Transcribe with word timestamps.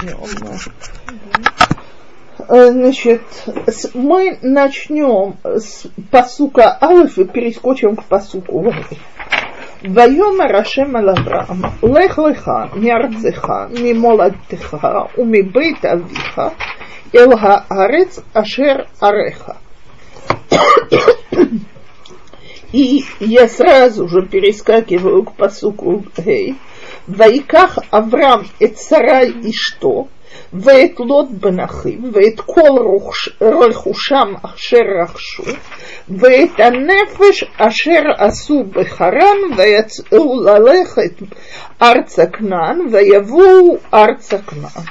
начнем. 0.00 0.58
Значит, 2.48 3.22
мы 3.94 4.38
начнем 4.42 5.36
с 5.44 5.86
посука 6.10 6.76
Алиф 6.80 7.18
и 7.18 7.24
перескочим 7.24 7.96
к 7.96 8.04
посуку 8.04 8.72
Вайома 9.82 10.48
Рашем 10.48 10.96
Алаврам, 10.96 11.74
Лех 11.82 12.18
Леха, 12.18 12.70
Мярдзеха, 12.74 13.68
Мимоладтеха, 13.70 15.10
Умибейт 15.16 15.84
Авиха, 15.84 16.54
Элга 17.12 17.64
Арец 17.68 18.20
Ашер 18.32 18.86
Ареха. 19.00 19.56
И 22.72 23.04
я 23.20 23.48
сразу 23.48 24.08
же 24.08 24.22
перескакиваю 24.22 25.24
к 25.24 25.34
посуку 25.34 26.04
Гей. 26.16 26.52
Hey 26.52 26.56
Вайках 27.07 27.79
Авраам 27.91 28.47
et 28.59 28.77
Сарай 28.77 29.29
и 29.43 29.51
что? 29.53 30.07
ואת 30.53 30.99
לוט 30.99 31.27
בן 31.31 31.59
אחיו, 31.59 31.99
ואת 32.13 32.39
כל 32.39 33.03
רכושם 33.41 34.33
אשר 34.55 34.77
רכשו, 35.03 35.43
ואת 36.09 36.59
הנפש 36.59 37.43
אשר 37.57 38.01
עשו 38.17 38.63
בחרן, 38.63 39.37
ויצאו 39.57 40.41
ללכת 40.43 41.11
ארצה 41.81 42.25
כנען, 42.25 42.79
ויבואו 42.91 43.77
ארצה 43.93 44.37
כנען. 44.37 44.85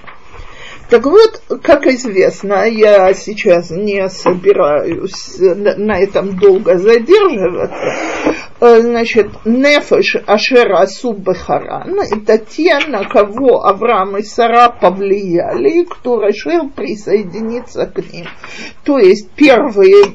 Так 0.88 1.04
вот, 1.04 1.42
как 1.64 1.84
известно, 1.88 2.64
я 2.68 3.12
сейчас 3.12 3.70
не 3.70 4.08
собираюсь 4.08 5.36
на 5.38 5.98
этом 5.98 6.38
долго 6.38 6.78
задерживаться. 6.78 7.92
Э, 8.61 8.79
значит, 8.79 9.27
Нефеш 9.43 10.17
Ашер 10.27 10.71
Асу 10.73 11.13
Бехаран– 11.13 11.99
это 12.11 12.37
те, 12.37 12.77
на 12.87 13.05
кого 13.05 13.65
Авраам 13.65 14.17
и 14.17 14.21
Сара 14.21 14.69
повлияли, 14.69 15.81
и 15.81 15.85
кто 15.85 16.21
решил 16.21 16.69
присоединиться 16.69 17.87
к 17.87 17.97
ним. 18.13 18.27
То 18.83 18.99
есть 18.99 19.31
первые 19.31 20.13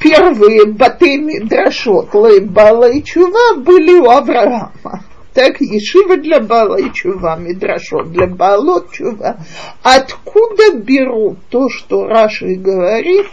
первые 0.00 0.66
Батыми 0.66 1.38
Драшот, 1.38 2.12
Лейбала 2.14 2.90
и 2.90 3.02
Чува 3.04 3.54
были 3.60 3.92
у 3.92 4.10
Авраама 4.10 5.04
так 5.36 5.60
Ешива 5.60 6.16
для 6.16 6.40
Бала 6.40 6.76
и 6.76 6.90
Чува, 6.90 7.36
Мидрашот 7.36 8.10
для 8.10 8.26
Балот 8.26 8.90
Чува. 8.90 9.36
Откуда 9.82 10.78
берут 10.78 11.38
то, 11.50 11.68
что 11.68 12.06
Раши 12.06 12.54
говорит, 12.54 13.26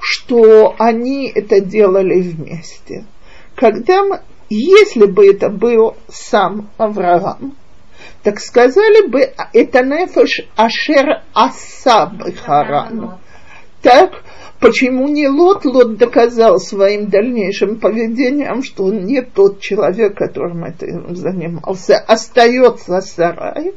что 0.00 0.74
они 0.80 1.30
это 1.32 1.60
делали 1.60 2.20
вместе? 2.20 3.04
Когда 3.54 4.02
мы, 4.02 4.20
если 4.50 5.06
бы 5.06 5.26
это 5.26 5.48
был 5.48 5.96
сам 6.08 6.70
Авраам, 6.76 7.56
так 8.22 8.40
сказали 8.40 9.06
бы, 9.06 9.32
это 9.52 9.82
нефеш 9.82 10.46
ашер 10.56 11.22
асаб 11.34 12.22
харану. 12.44 13.18
Так, 13.82 14.22
Почему 14.64 15.08
не 15.08 15.28
Лот? 15.28 15.66
Лот 15.66 15.98
доказал 15.98 16.58
своим 16.58 17.10
дальнейшим 17.10 17.78
поведением, 17.78 18.62
что 18.62 18.84
он 18.84 19.04
не 19.04 19.20
тот 19.20 19.60
человек, 19.60 20.16
которым 20.16 20.64
это 20.64 20.86
занимался. 21.14 21.98
Остается 21.98 23.02
сарай. 23.02 23.74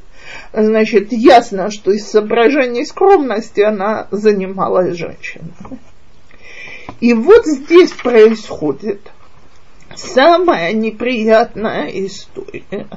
Значит, 0.53 1.11
ясно, 1.11 1.71
что 1.71 1.91
из 1.91 2.07
соображений 2.07 2.85
скромности 2.85 3.59
она 3.59 4.07
занималась 4.11 4.95
женщиной. 4.95 5.51
И 7.01 7.13
вот 7.13 7.45
здесь 7.45 7.91
происходит 7.91 9.01
самая 9.97 10.73
неприятная 10.73 11.87
история. 11.87 12.87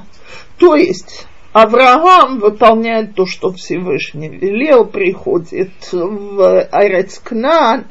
То 0.59 0.75
есть 0.75 1.27
Авраам 1.53 2.39
выполняет 2.39 3.15
то, 3.15 3.27
что 3.27 3.53
Всевышний 3.53 4.29
велел, 4.29 4.84
приходит 4.84 5.71
в 5.91 6.69
Айрецкнан, 6.71 7.87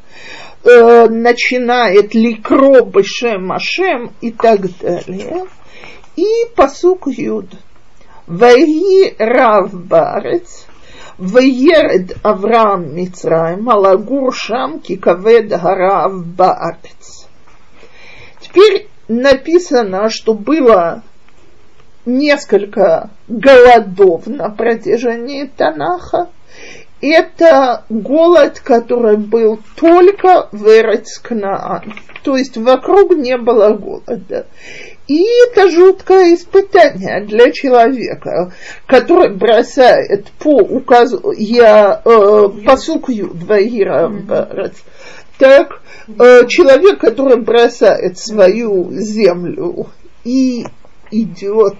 э, 0.64 1.08
начинает 1.08 2.14
ликро 2.14 2.82
Бешем 2.82 3.52
Ашем 3.52 4.12
и 4.20 4.30
так 4.30 4.60
далее. 4.78 5.46
И 6.16 6.26
посук 6.54 7.08
Юд. 7.08 7.46
Ваи 8.26 9.14
Рав 9.18 9.74
Барец, 9.74 10.66
Ваеред 11.18 12.16
Авраам 12.22 12.94
Мицраем, 12.94 13.68
Алагур 13.68 14.32
Шам 14.32 14.78
Кикавед 14.80 15.48
Гарав 15.48 16.24
Барец. 16.24 17.26
Теперь 18.40 18.89
написано, 19.10 20.08
что 20.08 20.34
было 20.34 21.02
несколько 22.06 23.10
голодов 23.28 24.26
на 24.26 24.48
протяжении 24.50 25.44
Танаха. 25.44 26.30
Это 27.02 27.84
голод, 27.88 28.60
который 28.60 29.16
был 29.16 29.58
только 29.74 30.48
в 30.52 30.66
Эрецкнаан, 30.66 31.94
то 32.22 32.36
есть 32.36 32.58
вокруг 32.58 33.16
не 33.16 33.38
было 33.38 33.70
голода. 33.70 34.46
И 35.08 35.24
это 35.46 35.70
жуткое 35.70 36.34
испытание 36.34 37.24
для 37.24 37.50
человека, 37.52 38.52
который 38.86 39.34
бросает 39.34 40.26
по 40.38 40.58
указу, 40.58 41.32
я 41.36 42.02
э, 42.04 42.48
посукью 42.66 43.30
двоира 43.32 44.12
так, 45.40 45.80
э, 46.06 46.46
человек, 46.46 47.00
который 47.00 47.40
бросает 47.40 48.18
свою 48.18 48.90
землю 48.92 49.86
и 50.22 50.66
идет 51.10 51.74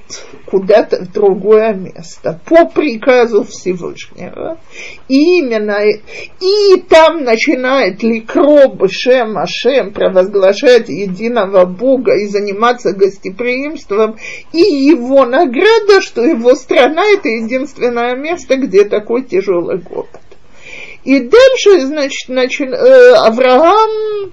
куда-то 0.46 1.04
в 1.04 1.12
другое 1.12 1.74
место 1.74 2.40
по 2.46 2.66
приказу 2.66 3.44
Всевышнего. 3.44 4.58
И 5.08 5.38
именно 5.38 5.78
и 5.84 6.80
там 6.88 7.22
начинает 7.22 8.02
Ликро 8.02 8.76
Шем 8.88 9.38
Ашем 9.38 9.92
провозглашать 9.92 10.88
единого 10.88 11.66
Бога 11.66 12.16
и 12.16 12.26
заниматься 12.26 12.92
гостеприимством. 12.92 14.16
И 14.52 14.58
его 14.58 15.26
награда, 15.26 16.00
что 16.00 16.24
его 16.24 16.54
страна 16.54 17.04
это 17.12 17.28
единственное 17.28 18.16
место, 18.16 18.56
где 18.56 18.84
такой 18.84 19.22
тяжелый 19.22 19.78
голод. 19.78 20.08
И 21.03 21.19
дальше, 21.19 21.85
значит, 21.85 22.29
начи, 22.29 22.63
э, 22.63 23.13
Авраам, 23.13 24.31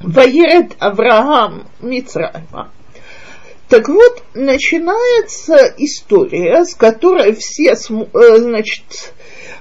воерет 0.00 0.76
Авраам 0.78 1.66
Мицраима 1.80 2.70
так 3.68 3.88
вот, 3.88 4.22
начинается 4.34 5.74
история, 5.78 6.64
с 6.64 6.74
которой 6.74 7.34
все, 7.34 7.72
э, 7.72 8.36
значит, 8.36 8.84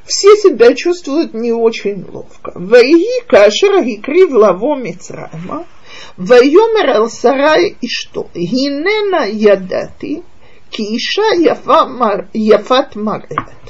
все 0.06 0.36
себя 0.36 0.76
чувствуют 0.76 1.34
не 1.34 1.52
очень 1.52 2.06
ловко. 2.12 2.52
Ваи 2.54 3.26
кашер 3.28 3.84
гикрив 3.84 4.32
лаво 4.32 4.76
Мицрайма, 4.76 5.66
ויאמר 6.18 6.88
אל 6.96 7.10
שרי 7.10 7.74
אשתו, 7.86 8.28
הננה 8.36 9.28
ידעתי 9.28 10.22
כי 10.72 10.84
אישה 10.84 11.52
יפה 11.52 11.86
מר, 11.86 12.16
יפת 12.34 12.96
מראת. 12.96 13.64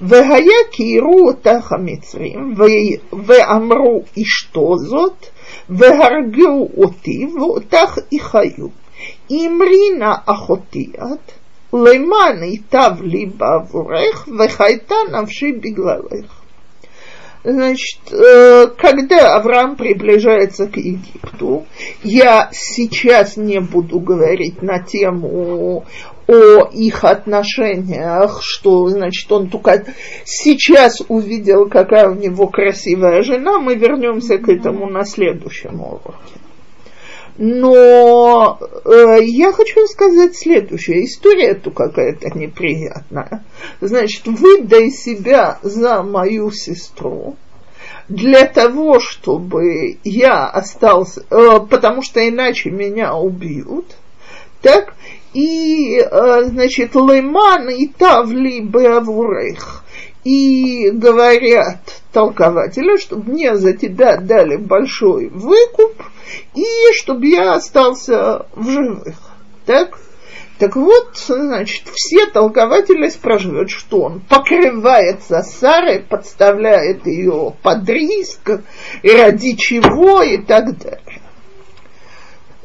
Вегая 0.00 0.64
киру 0.72 1.34
таха 1.34 1.78
мицрим, 1.78 2.54
веамру 2.54 4.04
и 4.14 4.24
что 4.24 4.76
зот, 4.76 5.32
вегаргю 5.68 6.68
оти, 6.76 7.26
вотах 7.26 7.98
и 8.10 8.18
хаю. 8.18 8.72
Имрина 9.28 10.22
ахотиат, 10.26 11.20
леман 11.72 12.42
и 12.42 12.58
тав 12.58 13.00
либа 13.00 13.66
вурех, 13.70 14.26
вехайта 14.26 15.04
навши 15.10 15.52
беглалех. 15.52 16.26
Значит, 17.44 18.00
э, 18.10 18.68
когда 18.78 19.36
Авраам 19.36 19.76
приближается 19.76 20.66
к 20.66 20.78
Египту, 20.78 21.66
я 22.02 22.48
сейчас 22.52 23.36
не 23.36 23.60
буду 23.60 24.00
говорить 24.00 24.62
на 24.62 24.78
тему 24.78 25.84
о 26.26 26.68
их 26.72 27.04
отношениях, 27.04 28.40
что, 28.42 28.88
значит, 28.88 29.30
он 29.30 29.48
только 29.48 29.84
сейчас 30.24 31.02
увидел, 31.08 31.68
какая 31.68 32.08
у 32.08 32.14
него 32.14 32.46
красивая 32.46 33.22
жена, 33.22 33.58
мы 33.58 33.74
вернемся 33.74 34.38
к 34.38 34.48
этому 34.48 34.88
на 34.88 35.04
следующем 35.04 35.80
уроке. 35.80 36.40
Но 37.36 38.58
э, 38.84 39.24
я 39.24 39.52
хочу 39.52 39.86
сказать 39.86 40.36
следующее. 40.36 41.04
История 41.04 41.48
эту 41.48 41.72
какая-то 41.72 42.30
неприятная. 42.38 43.42
Значит, 43.80 44.26
выдай 44.26 44.90
себя 44.90 45.58
за 45.62 46.04
мою 46.04 46.52
сестру 46.52 47.36
для 48.08 48.46
того, 48.46 49.00
чтобы 49.00 49.98
я 50.04 50.46
остался, 50.46 51.24
э, 51.30 51.60
потому 51.68 52.02
что 52.02 52.26
иначе 52.26 52.70
меня 52.70 53.14
убьют, 53.14 53.86
так, 54.62 54.94
и, 55.34 55.98
э, 55.98 56.44
значит, 56.44 56.94
леман 56.94 57.68
и 57.68 57.88
тавли 57.88 58.60
беавурех, 58.60 59.84
и 60.22 60.90
говорят 60.90 61.80
толкователя, 62.12 62.96
чтобы 62.96 63.32
мне 63.32 63.56
за 63.56 63.74
тебя 63.74 64.16
дали 64.16 64.56
большой 64.56 65.28
выкуп, 65.28 66.02
и 66.54 66.64
чтобы 66.94 67.26
я 67.26 67.54
остался 67.54 68.46
в 68.54 68.70
живых. 68.70 69.16
Так? 69.66 69.98
Так 70.58 70.76
вот, 70.76 71.16
значит, 71.16 71.88
все 71.92 72.26
толкователи 72.26 73.08
спрашивают, 73.08 73.70
что 73.70 74.02
он 74.02 74.20
покрывается 74.20 75.42
Сарой, 75.42 75.98
подставляет 76.00 77.06
ее 77.06 77.54
под 77.60 77.88
риск, 77.88 78.60
ради 79.02 79.56
чего 79.56 80.22
и 80.22 80.38
так 80.38 80.78
далее. 80.78 81.20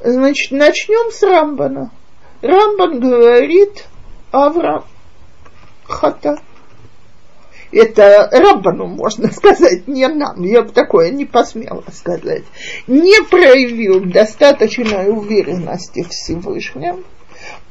Значит, 0.03 0.51
начнем 0.51 1.11
с 1.11 1.23
Рамбана. 1.23 1.91
Рамбан 2.41 2.99
говорит 2.99 3.85
Авраам 4.31 4.85
хата. 5.89 6.39
Это 7.71 8.29
Рамбану 8.31 8.87
можно 8.87 9.31
сказать, 9.31 9.87
не 9.87 10.07
нам, 10.07 10.43
я 10.43 10.63
бы 10.63 10.71
такое 10.71 11.11
не 11.11 11.25
посмела 11.25 11.83
сказать. 11.93 12.43
Не 12.87 13.23
проявил 13.23 14.05
достаточной 14.05 15.09
уверенности 15.09 16.03
в 16.03 16.09
Всевышнем, 16.09 17.03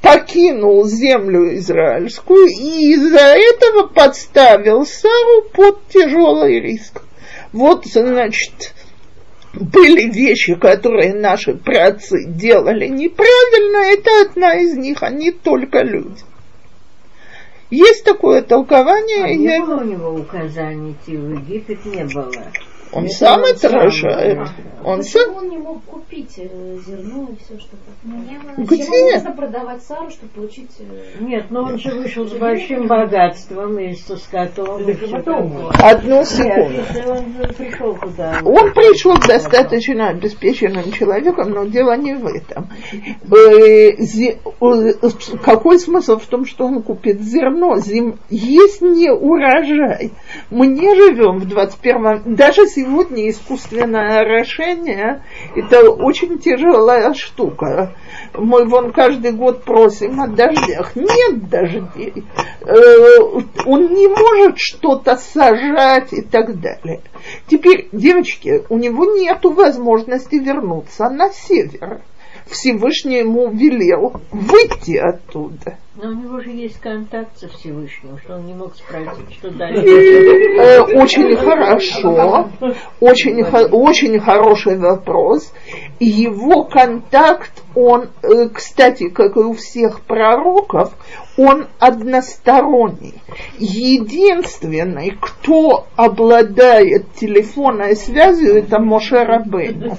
покинул 0.00 0.86
землю 0.86 1.56
израильскую 1.56 2.46
и 2.46 2.92
из-за 2.92 3.18
этого 3.18 3.88
подставил 3.88 4.86
Сару 4.86 5.48
под 5.52 5.88
тяжелый 5.88 6.60
риск. 6.60 7.02
Вот, 7.52 7.86
значит, 7.86 8.74
были 9.60 10.10
вещи, 10.10 10.54
которые 10.54 11.14
наши 11.14 11.54
праотцы 11.54 12.24
делали 12.26 12.86
неправильно, 12.86 13.78
это 13.78 14.10
одна 14.30 14.54
из 14.54 14.76
них, 14.76 15.02
они 15.02 15.30
только 15.30 15.82
люди. 15.82 16.22
Есть 17.70 18.04
такое 18.04 18.42
толкование. 18.42 19.24
А 19.24 19.34
не 19.34 19.44
я... 19.44 19.64
было 19.64 19.80
у 19.80 19.84
него 19.84 20.10
указаний 20.14 20.92
идти 20.92 21.16
в 21.16 21.32
Египет, 21.32 21.84
не 21.84 22.04
было. 22.04 22.32
Он 22.92 23.04
это 23.04 23.14
сам 23.14 23.44
отражает. 23.44 24.38
Он 24.84 25.02
сам... 25.02 25.36
он 25.36 25.48
не 25.48 25.58
мог 25.58 25.82
купить 25.84 26.38
э, 26.38 26.78
зерно 26.86 27.28
и 27.30 27.36
все, 27.44 27.58
что 27.58 27.76
такое? 27.76 28.64
Где? 28.64 29.14
нужно 29.14 29.32
продавать 29.32 29.82
Сару, 29.82 30.08
чтобы 30.10 30.32
получить... 30.32 30.70
Э, 30.78 30.84
Нет, 31.20 31.46
но 31.50 31.64
он 31.64 31.78
же 31.78 31.90
вышел 31.90 32.26
с 32.26 32.32
большим 32.32 32.86
богатством 32.86 33.78
и 33.78 33.94
со 33.94 34.16
скотом. 34.16 34.82
Одну 35.82 36.24
секунду. 36.24 36.82
Он 37.06 37.54
пришел 37.54 37.96
куда? 37.96 38.40
Он 38.44 38.72
пришел 38.72 39.16
достаточно 39.18 40.08
обеспеченным 40.08 40.92
человеком, 40.92 41.50
но 41.50 41.64
дело 41.64 41.96
не 41.96 42.14
в 42.14 42.26
этом. 42.26 42.70
Э, 43.30 43.96
какой 45.44 45.78
смысл 45.80 46.18
в 46.18 46.26
том, 46.26 46.46
что 46.46 46.66
он 46.66 46.82
купит 46.82 47.20
зерно? 47.20 47.76
Есть 48.30 48.80
не 48.80 49.10
урожай. 49.10 50.12
Мы 50.50 50.68
не 50.68 50.94
живем 50.94 51.38
в 51.40 51.48
21 51.48 52.36
даже 52.36 52.66
сегодня 52.78 53.28
искусственное 53.28 54.20
орошение– 54.20 55.22
это 55.56 55.90
очень 55.90 56.38
тяжелая 56.38 57.12
штука. 57.12 57.96
Мы 58.34 58.64
вон 58.66 58.92
каждый 58.92 59.32
год 59.32 59.64
просим 59.64 60.20
о 60.20 60.28
дождях. 60.28 60.94
Нет 60.94 61.48
дождей. 61.48 62.24
Э, 62.60 63.18
он 63.66 63.92
не 63.92 64.06
может 64.06 64.58
что-то 64.58 65.16
сажать 65.16 66.12
и 66.12 66.22
так 66.22 66.60
далее. 66.60 67.00
Теперь, 67.48 67.88
девочки, 67.90 68.62
у 68.68 68.78
него 68.78 69.04
нет 69.16 69.42
возможности 69.42 70.36
вернуться 70.36 71.08
на 71.08 71.30
север. 71.30 72.02
Всевышний 72.46 73.18
ему 73.18 73.50
велел 73.50 74.20
выйти 74.30 74.96
оттуда. 74.96 75.78
Но 76.00 76.10
у 76.10 76.14
него 76.14 76.40
же 76.40 76.50
есть 76.50 76.78
контакт 76.78 77.36
со 77.36 77.48
Всевышним, 77.48 78.18
что 78.18 78.36
он 78.36 78.46
не 78.46 78.54
мог 78.54 78.72
спросить, 78.76 79.32
что 79.32 79.50
дальше. 79.58 79.84
Э, 79.84 80.80
очень 80.80 81.34
хорошо, 81.36 82.48
очень, 83.00 83.42
очень 83.42 84.20
хороший 84.20 84.78
вопрос. 84.78 85.52
Его 85.98 86.66
контакт, 86.66 87.64
он, 87.74 88.10
э, 88.22 88.48
кстати, 88.48 89.08
как 89.08 89.36
и 89.36 89.40
у 89.40 89.54
всех 89.54 90.02
пророков, 90.02 90.94
он 91.36 91.68
односторонний. 91.78 93.14
Единственный, 93.58 95.16
кто 95.20 95.86
обладает 95.96 97.12
телефонной 97.14 97.94
связью, 97.96 98.56
это 98.56 98.80
Моше 98.80 99.24
Рабейну. 99.24 99.96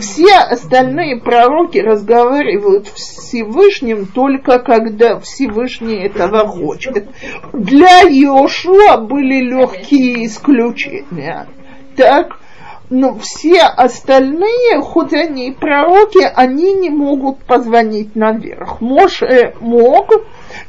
Все 0.00 0.34
остальные 0.34 1.20
пророки 1.20 1.78
разговаривают 1.78 2.88
с 2.88 3.18
Всевышним 3.30 4.06
только 4.06 4.58
когда 4.58 5.20
Всевышний 5.40 6.04
этого 6.04 6.46
хочет. 6.46 7.08
Для 7.54 8.02
Иошуа 8.02 8.98
были 8.98 9.40
легкие 9.40 10.26
исключения. 10.26 11.46
Так, 11.96 12.36
но 12.90 13.18
все 13.18 13.62
остальные, 13.62 14.82
хоть 14.82 15.14
они 15.14 15.48
и 15.48 15.52
пророки, 15.52 16.22
они 16.22 16.74
не 16.74 16.90
могут 16.90 17.38
позвонить 17.44 18.16
наверх. 18.16 18.82
Моше 18.82 19.54
мог, 19.60 20.10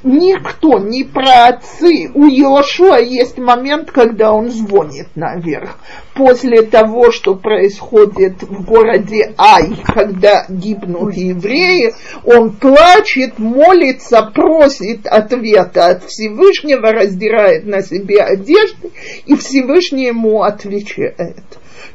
никто, 0.03 0.79
ни 0.79 1.03
про 1.03 1.47
отцы. 1.47 2.11
У 2.13 2.25
Иошуа 2.25 2.99
есть 2.99 3.37
момент, 3.37 3.91
когда 3.91 4.31
он 4.31 4.49
звонит 4.49 5.07
наверх. 5.15 5.77
После 6.13 6.63
того, 6.63 7.11
что 7.11 7.35
происходит 7.35 8.43
в 8.43 8.65
городе 8.65 9.33
Ай, 9.37 9.75
когда 9.85 10.45
гибнут 10.49 11.13
евреи, 11.15 11.93
он 12.25 12.51
плачет, 12.51 13.39
молится, 13.39 14.21
просит 14.23 15.07
ответа 15.07 15.87
от 15.87 16.03
Всевышнего, 16.05 16.91
раздирает 16.91 17.65
на 17.65 17.81
себе 17.81 18.21
одежды, 18.21 18.91
и 19.25 19.35
Всевышний 19.35 20.07
ему 20.07 20.43
отвечает. 20.43 21.43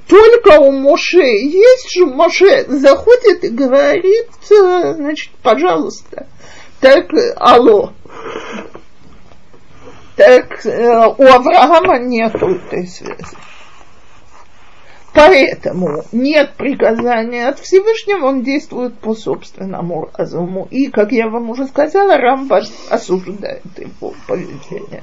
Только 0.09 0.61
у 0.61 0.71
Моше 0.71 1.27
есть 1.27 1.91
же, 1.93 2.06
Моше 2.06 2.65
заходит 2.69 3.44
и 3.44 3.49
говорит, 3.49 4.29
значит, 4.49 5.31
пожалуйста, 5.43 6.27
так, 6.81 7.11
алло. 7.37 7.93
Так 10.17 10.64
э, 10.64 11.14
у 11.19 11.25
Авраама 11.25 11.99
нет 11.99 12.34
этой 12.34 12.87
связи. 12.87 13.37
Поэтому 15.17 16.05
нет 16.12 16.52
приказания 16.56 17.49
от 17.49 17.58
Всевышнего, 17.58 18.26
он 18.26 18.43
действует 18.43 18.99
по 18.99 19.14
собственному 19.14 20.11
разуму. 20.14 20.69
И, 20.70 20.88
как 20.88 21.11
я 21.12 21.28
вам 21.28 21.49
уже 21.49 21.67
сказала, 21.67 22.19
Рамбан 22.19 22.64
осуждает 22.90 23.62
его 23.78 24.14
поведение. 24.26 25.02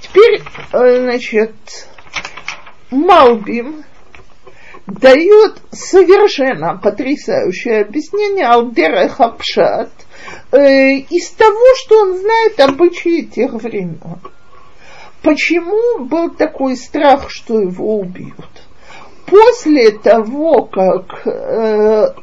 Теперь, 0.00 0.42
э, 0.72 1.02
значит, 1.02 1.54
Малбим 2.90 3.84
дает 4.88 5.60
совершенно 5.70 6.78
потрясающее 6.78 7.82
объяснение 7.82 8.46
Алдера 8.46 9.08
Хапшат 9.08 9.90
э, 10.50 10.96
из 11.10 11.28
того, 11.30 11.74
что 11.76 12.02
он 12.02 12.16
знает 12.18 12.58
обычаи 12.58 13.22
тех 13.22 13.52
времен. 13.52 14.00
Почему 15.22 16.04
был 16.04 16.30
такой 16.30 16.76
страх, 16.76 17.28
что 17.28 17.60
его 17.60 17.98
убьют? 17.98 18.48
После 19.26 19.90
того, 19.90 20.62
как 20.62 21.26
э, 21.26 22.14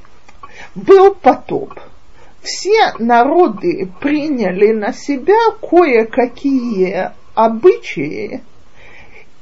был 0.74 1.14
потоп, 1.14 1.80
все 2.42 2.94
народы 2.98 3.92
приняли 4.02 4.72
на 4.72 4.92
себя 4.92 5.38
кое-какие 5.62 7.12
обычаи, 7.36 8.42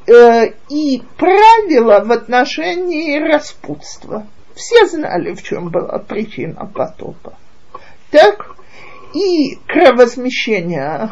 и 0.08 1.02
правила 1.18 2.04
в 2.04 2.12
отношении 2.12 3.18
распутства. 3.20 4.26
Все 4.56 4.86
знали, 4.86 5.34
в 5.34 5.44
чем 5.44 5.70
была 5.70 6.00
причина 6.00 6.66
потопа. 6.66 7.34
Так, 8.12 8.56
и 9.14 9.56
кровосмещение 9.68 11.10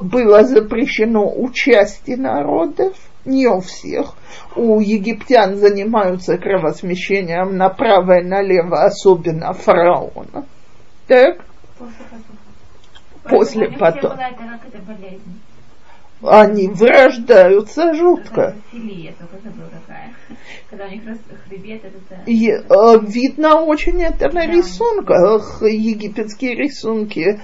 было 0.00 0.44
запрещено 0.44 1.28
у 1.28 1.50
части 1.50 2.12
народов, 2.12 2.96
не 3.24 3.46
у 3.46 3.60
всех. 3.60 4.14
У 4.56 4.80
египтян 4.80 5.56
занимаются 5.56 6.38
кровосмещением 6.38 7.56
направо 7.56 8.20
и 8.20 8.24
налево, 8.24 8.82
особенно 8.84 9.52
фараона. 9.52 10.46
Так? 11.06 11.44
После 11.78 12.06
потопа. 12.08 12.36
После 13.28 13.68
потопа 13.78 14.18
они 16.22 16.68
вырождаются 16.68 17.94
жутко. 17.94 18.54
И, 22.26 22.48
э, 22.48 22.98
видно 23.02 23.56
очень 23.56 24.02
это 24.02 24.30
на 24.30 24.46
рисунках, 24.46 25.62
египетские 25.62 26.54
рисунки. 26.54 27.40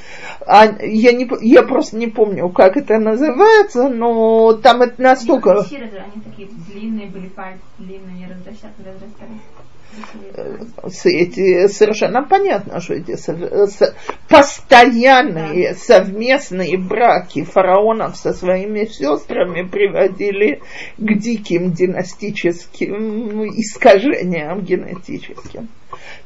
А, 0.47 0.66
я, 0.83 1.12
не, 1.12 1.28
я 1.40 1.62
просто 1.62 1.97
не 1.97 2.06
помню, 2.06 2.49
как 2.50 2.76
это 2.76 2.99
называется, 2.99 3.88
но 3.88 4.52
там 4.54 4.83
это 4.83 5.02
настолько... 5.02 5.61
Они 5.61 6.23
такие 6.25 6.49
длинные 6.68 7.09
были 7.09 7.28
пальцы, 7.28 7.61
длинные, 7.78 8.14
не 8.14 8.26
разрастались 8.26 9.40
эти, 11.04 11.68
совершенно 11.68 12.22
понятно, 12.22 12.80
что 12.80 12.94
эти 12.94 13.16
постоянные 14.28 15.74
совместные 15.74 16.76
браки 16.76 17.44
фараонов 17.44 18.16
со 18.16 18.32
своими 18.32 18.84
сестрами 18.84 19.62
приводили 19.66 20.60
к 20.98 21.18
диким 21.18 21.72
династическим 21.72 23.44
искажениям 23.50 24.60
генетическим. 24.60 25.68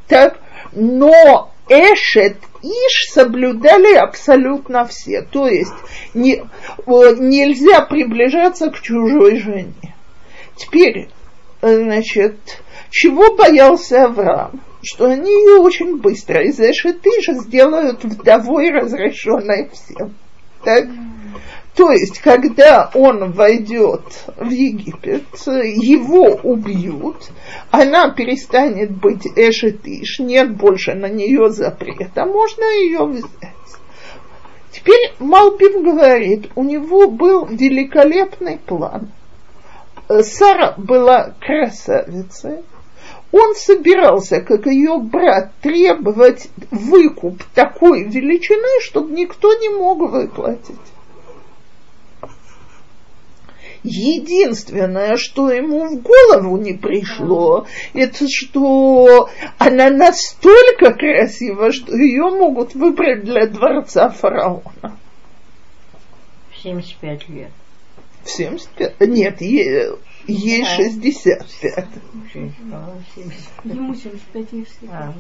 Так, 0.09 0.41
но 0.73 1.53
Эшет 1.69 2.37
Иш 2.63 3.13
соблюдали 3.13 3.95
абсолютно 3.95 4.85
все. 4.85 5.23
То 5.23 5.47
есть 5.47 5.73
не, 6.15 6.43
нельзя 6.87 7.83
приближаться 7.83 8.71
к 8.71 8.81
чужой 8.81 9.39
жене. 9.39 9.95
Теперь, 10.57 11.09
значит, 11.63 12.63
чего 12.91 13.35
боялся 13.35 14.05
Авраам? 14.05 14.61
Что 14.83 15.07
они 15.07 15.31
ее 15.31 15.61
очень 15.61 15.99
быстро 15.99 16.43
из 16.43 16.59
Эшет 16.59 17.07
Иша 17.07 17.35
сделают 17.35 18.03
вдовой, 18.03 18.71
разрешенной 18.71 19.71
всем. 19.71 20.15
Так? 20.65 20.89
То 21.75 21.93
есть, 21.93 22.19
когда 22.19 22.91
он 22.95 23.33
войдет 23.33 24.03
в 24.37 24.51
Египет, 24.51 25.25
его 25.47 26.41
убьют, 26.43 27.31
она 27.71 28.11
перестанет 28.11 28.91
быть 28.91 29.27
эшетиш, 29.37 30.19
нет 30.19 30.57
больше 30.57 30.95
на 30.95 31.09
нее 31.09 31.51
запрета, 31.51 32.27
можно 32.27 32.65
ее 32.65 33.05
взять. 33.07 33.55
Теперь 34.73 35.13
Малбим 35.19 35.85
говорит, 35.85 36.51
у 36.55 36.65
него 36.65 37.09
был 37.09 37.47
великолепный 37.47 38.59
план. 38.59 39.13
Сара 40.09 40.75
была 40.77 41.35
красавицей, 41.41 42.59
он 43.33 43.55
собирался, 43.55 44.41
как 44.41 44.67
ее 44.67 44.99
брат, 44.99 45.53
требовать 45.61 46.49
выкуп 46.71 47.43
такой 47.55 48.05
величины, 48.05 48.83
чтобы 48.83 49.13
никто 49.13 49.55
не 49.55 49.69
мог 49.69 50.11
выплатить. 50.11 50.77
Единственное, 53.83 55.17
что 55.17 55.51
ему 55.51 55.87
в 55.87 56.03
голову 56.03 56.59
не 56.59 56.75
пришло, 56.75 57.67
это 57.95 58.27
что 58.29 59.31
она 59.57 59.89
настолько 59.89 60.93
красива, 60.93 61.73
что 61.73 61.97
ее 61.97 62.25
могут 62.31 62.75
выбрать 62.75 63.25
для 63.25 63.47
дворца 63.47 64.11
фараона. 64.11 64.99
В 66.51 66.63
75 66.63 67.29
лет. 67.31 67.51
В 68.31 68.37
75? 68.37 69.01
Нет, 69.09 69.41
ей, 69.41 69.89
ей 70.27 70.65
65. 70.65 71.87
Ему 73.65 73.95
75 73.95 74.53
ей 74.53 74.67
А, 74.89 75.13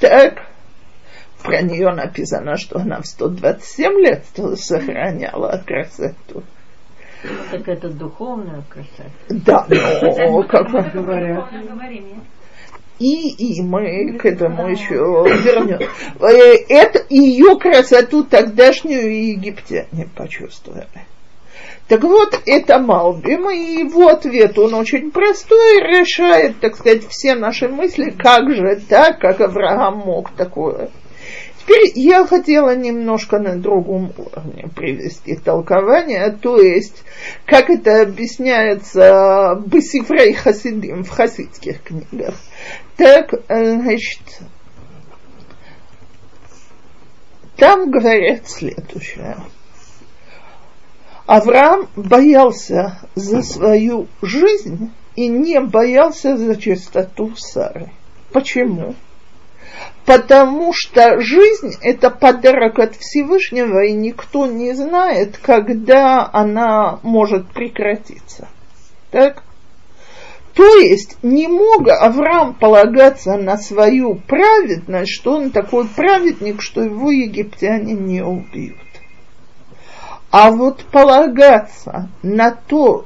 Так, 0.00 0.48
про 1.42 1.62
нее 1.62 1.92
написано, 1.92 2.56
что 2.56 2.80
она 2.80 3.00
в 3.00 3.06
127 3.06 3.92
лет 4.00 4.24
сохраняла 4.58 5.62
красоту. 5.64 6.42
так 7.52 7.68
это 7.68 7.88
духовная 7.88 8.64
красота. 8.68 9.10
Да, 9.28 9.66
но 9.68 10.42
как 10.42 10.70
Говорят. 10.92 11.48
И, 12.98 13.30
и 13.30 13.62
мы 13.62 14.16
к 14.18 14.26
этому 14.26 14.68
еще 14.68 14.94
вернем. 14.94 15.80
Э, 16.20 16.64
Это 16.68 17.04
ее 17.08 17.58
красоту 17.58 18.22
тогдашнюю 18.24 19.30
египтяне 19.30 20.08
почувствовали. 20.14 20.86
Так 21.88 22.04
вот, 22.04 22.40
это 22.46 22.78
Малбим, 22.78 23.50
и 23.50 23.80
его 23.80 24.08
ответ, 24.08 24.58
он 24.58 24.74
очень 24.74 25.10
простой, 25.10 25.80
решает, 25.80 26.58
так 26.60 26.76
сказать, 26.76 27.06
все 27.08 27.34
наши 27.34 27.68
мысли, 27.68 28.10
как 28.10 28.54
же 28.54 28.80
так, 28.88 29.18
как 29.18 29.40
Авраам 29.40 29.98
мог 29.98 30.30
такое. 30.30 30.90
Теперь 31.62 31.92
я 31.94 32.26
хотела 32.26 32.74
немножко 32.74 33.38
на 33.38 33.56
другом 33.56 34.12
уровне 34.16 34.68
привести 34.74 35.36
толкование, 35.36 36.30
то 36.30 36.60
есть, 36.60 37.04
как 37.46 37.70
это 37.70 38.02
объясняется 38.02 39.62
Бесифрей 39.66 40.32
Хасидим 40.32 41.04
в 41.04 41.10
хасидских 41.10 41.82
книгах. 41.82 42.34
Так, 42.96 43.34
э, 43.48 43.80
значит, 43.80 44.22
там 47.56 47.90
говорят 47.90 48.48
следующее. 48.48 49.36
Авраам 51.26 51.88
боялся 51.94 52.98
за 53.14 53.42
свою 53.42 54.08
жизнь 54.22 54.90
и 55.14 55.28
не 55.28 55.60
боялся 55.60 56.36
за 56.36 56.56
чистоту 56.56 57.34
Сары. 57.36 57.90
Почему? 58.32 58.94
Потому 60.04 60.72
что 60.74 61.20
жизнь– 61.20 61.74
это 61.82 62.10
подарок 62.10 62.78
от 62.80 62.96
Всевышнего, 62.96 63.84
и 63.84 63.92
никто 63.92 64.46
не 64.46 64.74
знает, 64.74 65.38
когда 65.38 66.28
она 66.32 66.98
может 67.02 67.48
прекратиться. 67.52 68.48
Так? 69.12 69.44
То 70.54 70.76
есть 70.76 71.16
не 71.22 71.46
мог 71.46 71.88
Авраам 71.88 72.54
полагаться 72.54 73.36
на 73.36 73.56
свою 73.56 74.16
праведность, 74.16 75.12
что 75.12 75.36
он 75.36 75.50
такой 75.50 75.86
праведник, 75.86 76.60
что 76.60 76.82
его 76.82 77.10
египтяне 77.10 77.94
не 77.94 78.22
убьют. 78.22 78.76
А 80.32 80.50
вот 80.50 80.86
полагаться 80.86 82.08
на 82.22 82.52
то, 82.52 83.04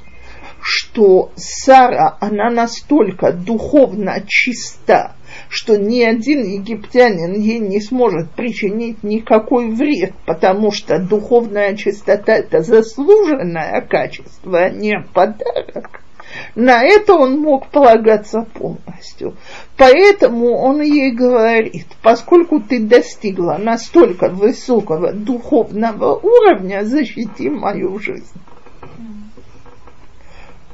что 0.60 1.32
Сара, 1.34 2.16
она 2.20 2.50
настолько 2.50 3.32
духовно 3.32 4.22
чиста, 4.28 5.16
что 5.48 5.76
ни 5.76 6.02
один 6.02 6.44
египтянин 6.44 7.34
ей 7.34 7.58
не 7.58 7.80
сможет 7.80 8.30
причинить 8.30 9.02
никакой 9.02 9.72
вред, 9.72 10.14
потому 10.24 10.70
что 10.70 11.00
духовная 11.00 11.76
чистота– 11.76 12.32
это 12.36 12.62
заслуженное 12.62 13.80
качество, 13.80 14.58
а 14.58 14.70
не 14.70 14.94
подарок. 15.12 16.05
На 16.54 16.82
это 16.82 17.14
он 17.14 17.38
мог 17.40 17.68
полагаться 17.68 18.46
полностью. 18.54 19.36
Поэтому 19.76 20.56
он 20.56 20.80
ей 20.80 21.12
говорит, 21.12 21.86
поскольку 22.02 22.60
ты 22.60 22.80
достигла 22.80 23.58
настолько 23.58 24.28
высокого 24.28 25.12
духовного 25.12 26.14
уровня, 26.14 26.84
защити 26.84 27.50
мою 27.50 27.98
жизнь. 27.98 28.40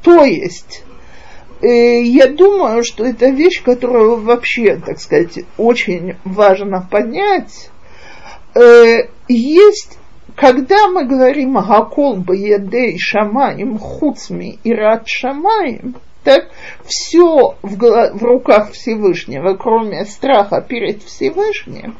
То 0.03 0.25
есть, 0.25 0.85
э, 1.63 2.03
я 2.03 2.27
думаю, 2.27 2.83
что 2.85 3.05
это 3.05 3.29
вещь, 3.29 3.63
которую 3.63 4.21
вообще, 4.21 4.77
так 4.77 4.99
сказать, 4.99 5.41
очень 5.57 6.17
важно 6.25 6.87
понять. 6.91 7.71
Э, 8.55 9.09
есть 9.29 9.99
когда 10.37 10.89
мы 10.89 11.05
говорим 11.05 11.55
Гакол 11.55 12.17
Баедей 12.17 12.99
Шамаем 12.99 13.79
Хуцми 13.79 14.59
и 14.63 14.73
Рад 14.73 15.07
Шамаем, 15.07 15.97
так 16.25 16.49
все 16.85 17.57
в, 17.63 17.77
в 18.15 18.23
руках 18.23 18.73
Всевышнего, 18.73 19.55
кроме 19.55 20.05
страха 20.05 20.61
перед 20.61 21.03
Всевышним, 21.03 21.97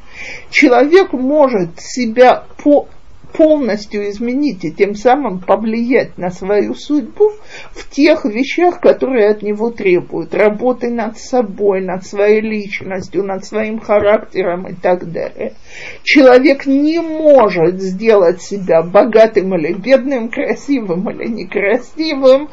человек 0.51 1.13
может 1.13 1.81
себя 1.81 2.45
по, 2.63 2.87
полностью 3.33 4.09
изменить 4.11 4.65
и 4.65 4.73
тем 4.73 4.95
самым 4.95 5.41
повлиять 5.41 6.19
на 6.19 6.31
свою 6.31 6.75
судьбу 6.75 7.33
в 7.73 7.89
тех 7.89 8.25
вещах, 8.25 8.81
которые 8.81 9.31
от 9.31 9.43
него 9.43 9.71
требуют. 9.71 10.35
Работы 10.35 10.91
над 10.91 11.19
собой, 11.19 11.81
над 11.81 12.05
своей 12.05 12.41
личностью, 12.41 13.25
над 13.25 13.45
своим 13.45 13.81
характером 13.81 14.67
и 14.69 14.75
так 14.75 15.11
далее. 15.11 15.55
Человек 16.03 16.67
не 16.67 17.01
может 17.01 17.81
сделать 17.81 18.43
себя 18.43 18.83
богатым 18.83 19.55
или 19.57 19.73
бедным, 19.73 20.29
красивым 20.29 21.09
или 21.11 21.29
некрасивым, 21.29 22.49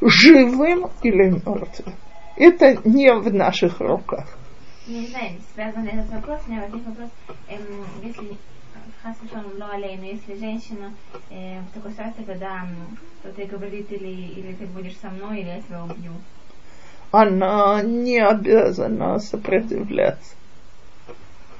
живым 0.00 0.88
или 1.02 1.30
мертвым. 1.30 1.94
Это 2.36 2.76
не 2.84 3.12
в 3.12 3.32
наших 3.32 3.80
руках. 3.80 4.26
Не 4.86 5.06
знаю, 5.06 5.30
связан 5.54 5.86
этот 5.86 6.10
вопрос, 6.10 6.40
у 6.46 6.50
меня 6.50 6.62
возник 6.62 6.86
вопрос, 6.86 7.08
эм, 7.48 7.58
если 8.02 8.36
Алейну, 9.04 10.04
если 10.04 10.34
женщина 10.34 10.92
э, 11.30 11.60
в 11.60 11.74
такой 11.74 11.92
ситуации, 11.92 12.22
когда 12.22 12.66
кто-то 13.20 13.40
ей 13.40 13.48
говорит, 13.48 13.92
или, 13.92 14.08
или 14.08 14.54
ты 14.54 14.66
будешь 14.66 14.96
со 14.96 15.10
мной, 15.10 15.40
или 15.40 15.48
я 15.48 15.60
тебя 15.60 15.84
убью. 15.84 16.12
Она 17.10 17.82
не 17.82 18.18
обязана 18.18 19.18
сопротивляться. 19.18 20.34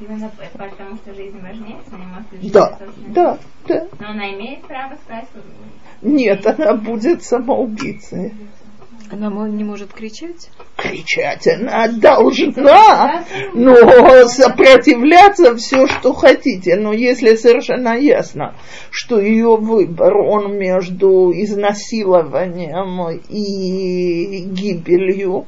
Именно 0.01 0.31
потому 0.57 0.97
что 0.97 1.15
жизнь 1.15 1.39
важнее, 1.41 1.77
не 1.93 2.07
может 2.07 2.31
жить 2.33 2.53
Да, 2.53 2.79
да, 3.09 3.39
да. 3.69 3.89
Но 4.01 4.09
она 4.09 4.33
имеет 4.33 4.63
право 4.63 4.97
сказать, 5.05 5.29
Нет, 6.03 6.47
она 6.47 6.75
будет 6.75 7.23
самоубийцей. 7.23 8.33
Она 9.13 9.29
не 9.49 9.65
может 9.65 9.93
кричать? 9.93 10.51
Кричать 10.85 11.47
она 11.47 11.89
должна, 11.89 13.25
но 13.55 14.29
сопротивляться 14.29 15.57
все, 15.57 15.87
что 15.87 16.13
хотите. 16.13 16.77
Но 16.77 16.93
если 16.93 17.37
совершенно 17.37 17.97
ясно, 17.99 18.55
что 18.91 19.19
ее 19.19 19.57
выбор, 19.57 20.15
он 20.15 20.59
между 20.59 21.33
изнасилованием 21.33 23.19
и 23.29 24.41
гибелью, 24.41 25.47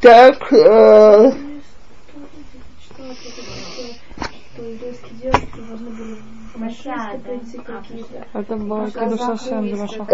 так 0.00 0.52
э, 0.52 1.32
А. 6.58 8.38
Это 8.38 8.56
было 8.56 8.86
Кадуш 8.92 9.20
Ашем 9.20 9.66
для 9.66 9.76
Машаха. 9.76 10.04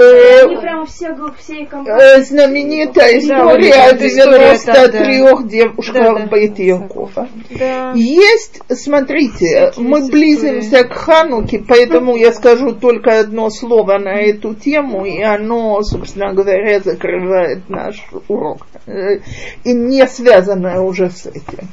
Они 0.45 0.57
прямо 0.57 0.87
все, 0.87 1.13
г- 1.13 1.33
все 1.39 1.67
компании. 1.67 2.19
э, 2.19 2.23
знаменитая 2.23 3.19
история 3.19 3.43
вот 3.43 3.77
о 3.77 3.95
эта 3.95 4.07
история, 4.09 4.39
93 4.57 5.23
да, 5.23 5.37
да. 5.37 5.43
девушках 5.49 5.95
Да, 5.95 6.15
да. 6.19 6.27
Бейт 6.27 6.59
Якова. 6.59 7.29
Да. 7.59 7.93
Есть, 7.95 8.61
смотрите, 8.69 9.73
мы 9.77 10.07
близимся 10.09 10.85
к 10.85 10.93
Хануке, 10.93 11.63
поэтому 11.67 12.17
я 12.17 12.33
скажу 12.33 12.73
только 12.73 13.21
одно 13.21 13.51
слово 13.51 13.99
на 13.99 14.21
эту 14.21 14.55
тему, 14.55 15.05
и 15.05 15.21
оно, 15.23 15.83
собственно 15.83 16.33
говоря, 16.35 16.81
закрывает 16.81 17.69
наш 17.69 18.03
урок. 18.29 18.67
Э, 18.87 19.19
И 19.65 19.73
не 19.73 20.07
связанное 20.07 20.81
уже 20.81 21.11
с 21.11 21.27
этим. 21.27 21.69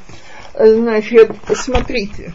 Э, 0.54 0.66
Значит, 0.74 1.32
смотрите, 1.54 2.32